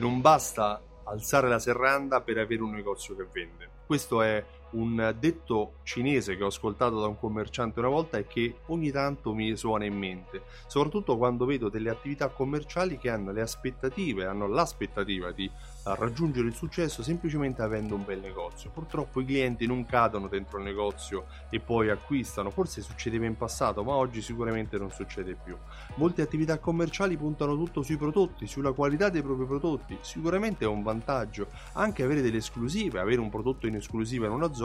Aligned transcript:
non 0.00 0.20
basta 0.20 0.82
alzare 1.04 1.48
la 1.48 1.58
serranda 1.58 2.20
per 2.20 2.38
avere 2.38 2.62
un 2.62 2.70
negozio 2.70 3.14
che 3.14 3.26
vende. 3.30 3.68
Questo 3.86 4.22
è 4.22 4.44
un 4.72 5.14
detto 5.18 5.78
cinese 5.82 6.36
che 6.36 6.44
ho 6.44 6.48
ascoltato 6.48 7.00
da 7.00 7.06
un 7.06 7.18
commerciante 7.18 7.80
una 7.80 7.88
volta 7.88 8.18
e 8.18 8.26
che 8.26 8.60
ogni 8.66 8.90
tanto 8.90 9.34
mi 9.34 9.56
suona 9.56 9.84
in 9.84 9.96
mente, 9.96 10.42
soprattutto 10.68 11.16
quando 11.16 11.44
vedo 11.44 11.68
delle 11.68 11.90
attività 11.90 12.28
commerciali 12.28 12.96
che 12.96 13.10
hanno 13.10 13.32
le 13.32 13.40
aspettative, 13.40 14.26
hanno 14.26 14.46
l'aspettativa 14.46 15.32
di 15.32 15.50
raggiungere 15.82 16.46
il 16.46 16.54
successo 16.54 17.02
semplicemente 17.02 17.62
avendo 17.62 17.96
un 17.96 18.04
bel 18.04 18.20
negozio. 18.20 18.70
Purtroppo 18.70 19.20
i 19.20 19.24
clienti 19.24 19.66
non 19.66 19.84
cadono 19.86 20.28
dentro 20.28 20.58
il 20.58 20.64
negozio 20.64 21.26
e 21.50 21.58
poi 21.58 21.90
acquistano, 21.90 22.50
forse 22.50 22.80
succedeva 22.80 23.24
in 23.24 23.36
passato, 23.36 23.82
ma 23.82 23.94
oggi 23.94 24.22
sicuramente 24.22 24.78
non 24.78 24.90
succede 24.92 25.36
più. 25.42 25.56
Molte 25.96 26.22
attività 26.22 26.58
commerciali 26.58 27.16
puntano 27.16 27.56
tutto 27.56 27.82
sui 27.82 27.96
prodotti, 27.96 28.46
sulla 28.46 28.72
qualità 28.72 29.08
dei 29.08 29.22
propri 29.22 29.46
prodotti, 29.46 29.98
sicuramente 30.00 30.64
è 30.64 30.68
un 30.68 30.82
vantaggio 30.82 31.48
anche 31.72 32.04
avere 32.04 32.20
delle 32.20 32.36
esclusive, 32.36 33.00
avere 33.00 33.20
un 33.20 33.30
prodotto 33.30 33.66
in 33.66 33.74
esclusiva 33.74 34.26
in 34.26 34.32
una 34.32 34.52
zona 34.52 34.58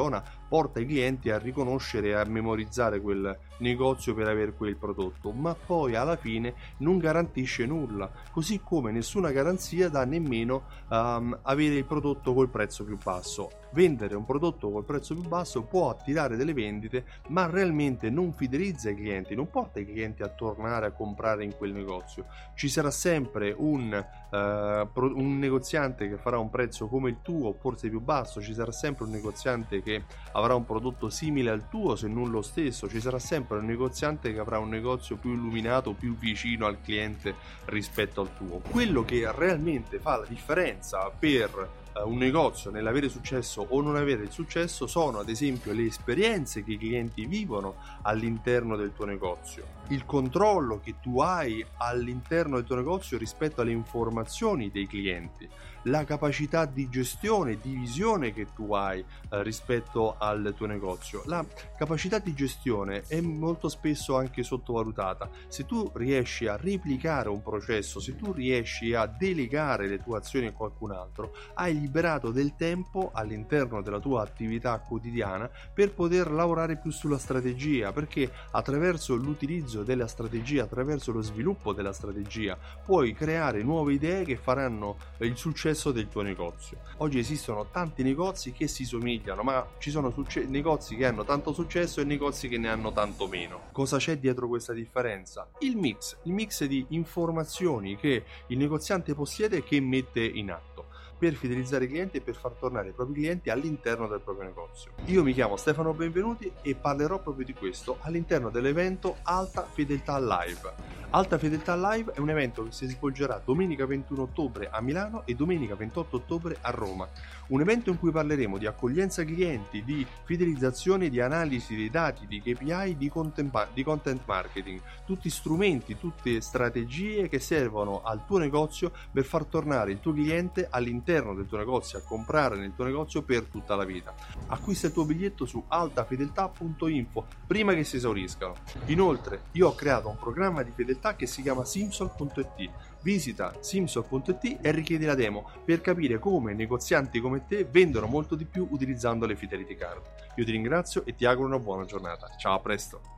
porta 0.48 0.80
i 0.80 0.86
clienti 0.86 1.30
a 1.30 1.38
riconoscere 1.38 2.10
e 2.10 2.14
a 2.14 2.26
memorizzare 2.26 3.02
quel 3.02 3.38
negozio 3.60 4.14
per 4.14 4.28
avere 4.28 4.54
quel 4.54 4.76
prodotto, 4.76 5.32
ma 5.32 5.56
poi 5.56 5.96
alla 5.96 6.16
fine 6.16 6.54
non 6.78 6.98
garantisce 6.98 7.66
nulla, 7.66 8.12
così 8.32 8.60
come 8.64 8.92
nessuna 8.92 9.32
garanzia 9.32 9.90
dà 9.90 10.06
nemmeno 10.06 10.64
um, 10.90 11.38
avere 11.44 11.76
il 11.76 11.86
prodotto 11.86 12.34
col 12.34 12.50
prezzo 12.50 12.84
più 12.84 12.98
basso 13.02 13.64
vendere 13.76 14.16
un 14.16 14.24
prodotto 14.24 14.72
col 14.72 14.86
prezzo 14.86 15.14
più 15.14 15.28
basso 15.28 15.64
può 15.64 15.90
attirare 15.90 16.38
delle 16.38 16.54
vendite, 16.54 17.04
ma 17.28 17.46
realmente 17.46 18.10
non 18.10 18.32
fidelizza 18.32 18.90
i 18.90 18.96
clienti, 18.96 19.36
non 19.36 19.50
porta 19.50 19.80
i 19.80 19.86
clienti 19.86 20.24
a 20.24 20.30
tornare 20.30 20.88
a 20.88 20.92
comprare 20.92 21.44
in 21.44 21.56
quel 21.56 21.74
negozio. 21.74 22.26
Ci 22.56 22.70
sarà 22.70 22.90
sempre 22.90 23.54
un, 23.56 23.92
uh, 24.32 24.38
un 24.38 25.38
negoziante 25.38 26.08
che 26.08 26.16
farà 26.16 26.40
un 26.40 26.50
prezzo 26.50 26.88
come 26.88 27.10
il 27.10 27.18
tuo, 27.22 27.54
forse 27.54 27.90
più 27.90 28.00
basso, 28.00 28.42
ci 28.42 28.54
sarà 28.54 28.72
sempre 28.72 29.04
un 29.04 29.12
negoziante 29.12 29.82
che 29.86 30.04
avrà 30.32 30.56
un 30.56 30.66
prodotto 30.66 31.10
simile 31.10 31.52
al 31.52 31.70
tuo, 31.70 31.96
se 31.96 32.08
non 32.08 32.32
lo 32.32 32.42
stesso, 32.42 32.90
ci 32.90 33.00
sarà 33.00 33.20
sempre 33.20 33.60
un 33.60 33.66
negoziante 33.66 34.34
che 34.34 34.40
avrà 34.40 34.58
un 34.58 34.70
negozio 34.70 35.16
più 35.16 35.34
illuminato, 35.34 35.94
più 35.94 36.18
vicino 36.18 36.66
al 36.66 36.82
cliente 36.82 37.36
rispetto 37.66 38.22
al 38.22 38.36
tuo. 38.36 38.62
Quello 38.68 39.06
che 39.06 39.32
realmente 39.32 40.00
fa 40.00 40.18
la 40.18 40.26
differenza 40.28 41.12
per 41.18 41.84
un 42.04 42.18
negozio 42.18 42.72
nell'avere 42.72 43.08
successo 43.10 43.66
o 43.70 43.82
non 43.82 43.96
avere 43.96 44.24
il 44.24 44.32
successo 44.32 44.86
sono 44.86 45.20
ad 45.20 45.30
esempio 45.30 45.72
le 45.72 45.86
esperienze 45.86 46.64
che 46.64 46.74
i 46.74 46.78
clienti 46.78 47.26
vivono 47.26 47.76
all'interno 48.02 48.76
del 48.76 48.94
tuo 48.94 49.06
negozio, 49.06 49.66
il 49.90 50.06
controllo 50.06 50.80
che 50.84 50.96
tu 51.02 51.22
hai 51.22 51.66
all'interno 51.78 52.56
del 52.56 52.66
tuo 52.66 52.76
negozio 52.76 53.18
rispetto 53.18 53.62
alle 53.62 53.72
informazioni 53.72 54.70
dei 54.72 54.88
clienti, 54.88 55.48
la 55.86 56.04
capacità 56.04 56.66
di 56.66 56.90
gestione, 56.90 57.58
di 57.62 57.76
visione 57.76 58.34
che 58.34 58.48
tu 58.56 58.74
hai 58.74 59.00
eh, 59.00 59.44
rispetto 59.44 60.16
al 60.18 60.54
tuo 60.56 60.66
negozio. 60.66 61.22
La 61.26 61.46
capacità 61.78 62.20
di 62.20 62.34
gestione 62.34 63.04
è 63.08 63.22
molto 63.22 63.70
spesso 63.70 64.18
anche 64.18 64.44
sottovalutata. 64.44 65.30
Se 65.48 65.66
tu 65.66 65.92
riesci 65.94 66.48
a 66.48 66.58
replicare 66.58 67.30
un 67.30 67.42
processo, 67.42 68.00
se 68.00 68.16
tu 68.16 68.32
riesci 68.32 68.94
a 68.94 69.06
delegare 69.06 69.88
le 69.88 70.02
tue 70.02 70.18
azioni 70.18 70.48
a 70.48 70.54
qualcun 70.54 70.92
altro, 70.92 71.34
hai 71.56 71.85
liberato 71.86 72.32
del 72.32 72.56
tempo 72.56 73.12
all'interno 73.14 73.82
della 73.82 74.00
tua 74.00 74.24
attività 74.24 74.80
quotidiana 74.80 75.50
per 75.74 75.94
poter 75.94 76.32
lavorare 76.32 76.78
più 76.78 76.92
sulla 76.92 77.20
strategia, 77.20 77.92
perché 77.92 78.30
attraverso 78.52 79.16
l'utilizzo 79.16 79.84
della 79.84 80.08
strategia, 80.08 80.64
attraverso 80.64 81.12
lo 81.12 81.22
sviluppo 81.22 81.74
della 81.74 81.94
strategia, 81.94 82.58
puoi 82.84 83.14
creare 83.14 83.62
nuove 83.62 83.94
idee 83.94 84.26
che 84.26 84.36
faranno 84.36 84.98
il 85.20 85.38
successo 85.38 85.92
del 85.92 86.10
tuo 86.10 86.24
negozio. 86.24 86.80
Oggi 86.98 87.20
esistono 87.20 87.68
tanti 87.72 88.02
negozi 88.02 88.52
che 88.52 88.68
si 88.68 88.84
somigliano, 88.84 89.44
ma 89.44 89.66
ci 89.78 89.92
sono 89.92 90.10
succe- 90.10 90.46
negozi 90.46 90.96
che 90.96 91.06
hanno 91.06 91.24
tanto 91.24 91.54
successo 91.54 92.02
e 92.02 92.04
negozi 92.04 92.48
che 92.48 92.58
ne 92.58 92.70
hanno 92.70 92.92
tanto 92.92 93.28
meno. 93.28 93.70
Cosa 93.72 93.98
c'è 93.98 94.18
dietro 94.18 94.48
questa 94.48 94.74
differenza? 94.74 95.48
Il 95.60 95.78
mix, 95.78 96.18
il 96.24 96.34
mix 96.34 96.66
di 96.66 96.86
informazioni 96.90 97.96
che 97.96 98.24
il 98.48 98.58
negoziante 98.58 99.14
possiede 99.14 99.58
e 99.58 99.64
che 99.64 99.80
mette 99.80 100.24
in 100.24 100.52
atto 100.52 100.75
per 101.18 101.34
fidelizzare 101.34 101.86
i 101.86 101.88
clienti 101.88 102.18
e 102.18 102.22
per 102.22 102.36
far 102.36 102.54
tornare 102.54 102.90
i 102.90 102.92
propri 102.92 103.14
clienti 103.14 103.50
all'interno 103.50 104.08
del 104.08 104.22
proprio 104.22 104.46
negozio. 104.46 104.92
Io 105.06 105.24
mi 105.24 105.34
chiamo 105.34 105.56
Stefano 105.56 105.94
Benvenuti 105.94 106.52
e 106.62 106.76
parlerò 106.76 107.20
proprio 107.22 107.46
di 107.46 107.54
questo 107.54 107.98
all'interno 108.02 108.50
dell'evento 108.50 109.18
Alta 109.24 109.64
Fedeltà 109.64 110.20
Live. 110.20 111.05
Alta 111.16 111.38
Fedeltà 111.38 111.78
Live 111.78 112.12
è 112.12 112.20
un 112.20 112.30
evento 112.30 112.66
che 112.66 112.74
si 112.74 112.88
svolgerà 112.88 113.42
domenica 113.42 113.86
21 113.86 114.24
ottobre 114.24 114.68
a 114.70 114.82
Milano 114.82 115.22
e 115.24 115.34
domenica 115.34 115.74
28 115.74 116.18
ottobre 116.18 116.58
a 116.60 116.72
Roma. 116.72 117.08
Un 117.48 117.62
evento 117.62 117.90
in 117.90 117.98
cui 117.98 118.12
parleremo 118.12 118.58
di 118.58 118.66
accoglienza 118.66 119.24
clienti, 119.24 119.82
di 119.86 120.06
fidelizzazione, 120.26 121.10
di 121.10 121.22
analisi 121.22 121.74
dei 121.74 121.90
dati, 121.90 122.28
di 122.28 122.42
KPI, 122.42 122.98
di 122.98 123.08
content, 123.08 123.70
di 123.72 123.82
content 123.82 124.24
marketing, 124.26 124.82
tutti 125.06 125.30
strumenti, 125.30 125.98
tutte 125.98 126.42
strategie 126.42 127.30
che 127.30 127.40
servono 127.40 128.02
al 128.04 128.26
tuo 128.26 128.38
negozio 128.38 128.92
per 129.10 129.24
far 129.24 129.46
tornare 129.46 129.94
il 129.94 130.02
tuo 130.02 130.12
cliente 130.12 130.68
all'interno 130.70 131.34
del 131.34 131.48
tuo 131.48 131.58
negozio, 131.58 131.98
a 131.98 132.02
comprare 132.02 132.58
nel 132.58 132.74
tuo 132.76 132.84
negozio 132.84 133.22
per 133.22 133.44
tutta 133.44 133.76
la 133.76 133.86
vita. 133.86 134.14
Acquista 134.48 134.88
il 134.88 134.94
tuo 134.94 135.06
biglietto 135.06 135.46
su 135.46 135.64
altafedeltà.info 135.66 137.26
prima 137.48 137.74
che 137.74 137.86
si 137.86 137.96
esauriscano. 137.96 138.56
Inoltre, 138.88 139.44
io 139.54 139.70
ho 139.70 139.76
creato 139.76 140.10
un 140.10 140.18
programma 140.18 140.62
di 140.62 140.72
fedeltà 140.76 141.04
realtà 141.06 141.16
che 141.16 141.28
si 141.28 141.42
chiama 141.44 141.64
Simsol.it. 141.64 142.70
Visita 143.02 143.54
simsol.it 143.60 144.58
e 144.62 144.72
richiedi 144.72 145.06
la 145.06 145.14
demo 145.14 145.52
per 145.64 145.80
capire 145.80 146.18
come 146.18 146.54
negozianti 146.54 147.20
come 147.20 147.46
te 147.46 147.64
vendono 147.66 148.08
molto 148.08 148.34
di 148.34 148.46
più 148.46 148.68
utilizzando 148.72 149.28
le 149.28 149.36
Fidelity 149.36 149.76
Card. 149.76 150.02
Io 150.38 150.46
ti 150.46 150.52
ringrazio 150.52 151.06
e 151.06 151.14
ti 151.14 151.26
auguro 151.26 151.48
una 151.48 151.60
buona 151.60 151.86
giornata. 151.86 152.28
Ciao, 152.38 152.56
a 152.56 152.60
presto! 152.60 153.15